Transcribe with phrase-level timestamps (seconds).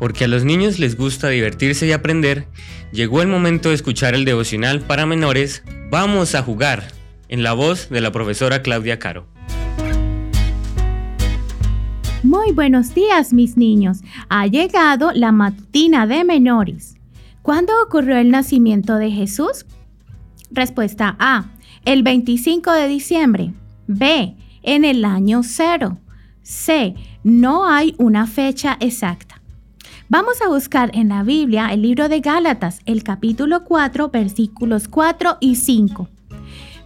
[0.00, 2.48] porque a los niños les gusta divertirse y aprender,
[2.90, 6.84] llegó el momento de escuchar el devocional para menores Vamos a jugar,
[7.28, 9.26] en la voz de la profesora Claudia Caro.
[12.22, 16.96] Muy buenos días mis niños, ha llegado la matutina de menores.
[17.42, 19.66] ¿Cuándo ocurrió el nacimiento de Jesús?
[20.50, 21.50] Respuesta A,
[21.84, 23.52] el 25 de diciembre.
[23.86, 25.98] B, en el año cero.
[26.42, 29.29] C, no hay una fecha exacta.
[30.10, 35.36] Vamos a buscar en la Biblia el libro de Gálatas, el capítulo 4, versículos 4
[35.38, 36.08] y 5.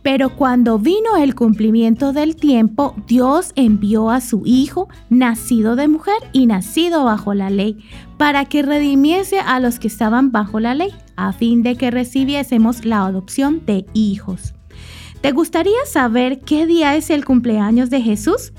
[0.00, 6.16] Pero cuando vino el cumplimiento del tiempo, Dios envió a su Hijo, nacido de mujer
[6.32, 7.84] y nacido bajo la ley,
[8.16, 12.86] para que redimiese a los que estaban bajo la ley, a fin de que recibiésemos
[12.86, 14.54] la adopción de hijos.
[15.20, 18.54] ¿Te gustaría saber qué día es el cumpleaños de Jesús?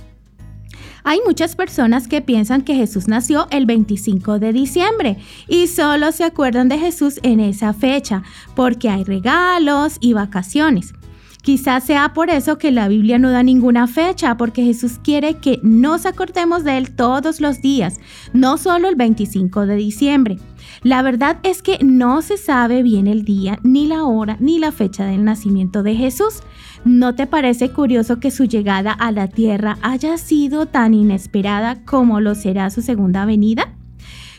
[1.04, 6.24] Hay muchas personas que piensan que Jesús nació el 25 de diciembre y solo se
[6.24, 8.24] acuerdan de Jesús en esa fecha
[8.56, 10.94] porque hay regalos y vacaciones.
[11.42, 15.60] Quizás sea por eso que la Biblia no da ninguna fecha, porque Jesús quiere que
[15.64, 18.00] nos acordemos de Él todos los días,
[18.32, 20.38] no solo el 25 de diciembre.
[20.84, 24.72] La verdad es que no se sabe bien el día, ni la hora, ni la
[24.72, 26.42] fecha del nacimiento de Jesús.
[26.86, 32.20] ¿No te parece curioso que su llegada a la tierra haya sido tan inesperada como
[32.20, 33.74] lo será su segunda venida?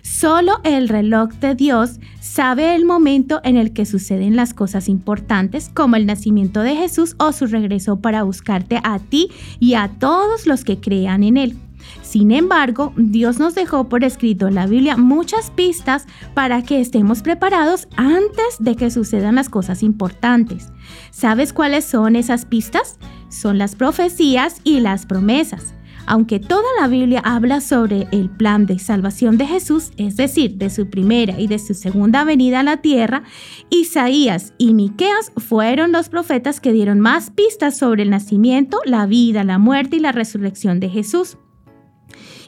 [0.03, 5.71] Solo el reloj de Dios sabe el momento en el que suceden las cosas importantes
[5.73, 10.47] como el nacimiento de Jesús o su regreso para buscarte a ti y a todos
[10.47, 11.57] los que crean en Él.
[12.03, 17.23] Sin embargo, Dios nos dejó por escrito en la Biblia muchas pistas para que estemos
[17.23, 20.73] preparados antes de que sucedan las cosas importantes.
[21.11, 22.99] ¿Sabes cuáles son esas pistas?
[23.29, 25.75] Son las profecías y las promesas.
[26.07, 30.71] Aunque toda la Biblia habla sobre el plan de salvación de Jesús, es decir, de
[30.71, 33.23] su primera y de su segunda venida a la tierra,
[33.71, 39.45] Isaías y Miqueas fueron los profetas que dieron más pistas sobre el nacimiento, la vida,
[39.45, 41.37] la muerte y la resurrección de Jesús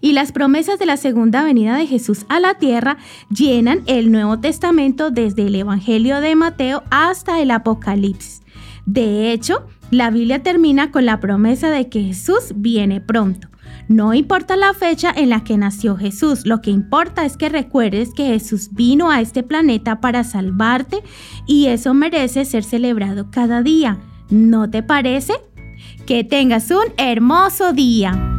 [0.04, 2.98] y las promesas de la segunda venida de Jesús a la tierra
[3.30, 8.42] llenan el Nuevo Testamento desde el Evangelio de Mateo hasta el Apocalipsis.
[8.84, 13.48] De hecho, la Biblia termina con la promesa de que Jesús viene pronto.
[13.88, 18.14] No importa la fecha en la que nació Jesús, lo que importa es que recuerdes
[18.14, 21.02] que Jesús vino a este planeta para salvarte
[21.46, 23.98] y eso merece ser celebrado cada día.
[24.30, 25.34] ¿No te parece?
[26.06, 28.33] Que tengas un hermoso día.